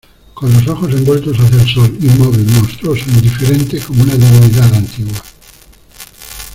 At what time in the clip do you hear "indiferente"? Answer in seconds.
3.11-3.79